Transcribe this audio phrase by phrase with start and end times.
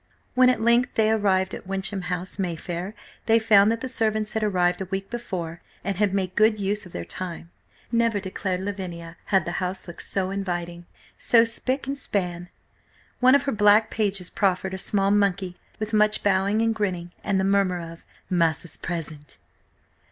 [0.33, 2.95] When at length they arrived at Wyncham House, Mayfair,
[3.27, 6.87] they found that the servants had arrived a week before, and had made good use
[6.87, 7.51] of their time.
[7.91, 12.49] Never, declared Lavinia, had the house looked so inviting–so spick and span.
[13.19, 17.39] One of her black pages proffered a small monkey with much bowing and grinning, and
[17.39, 19.37] the murmur of: "Massa's present."